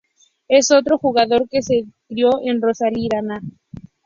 [0.47, 3.39] Es otro jugador que se crio en la Rosarina.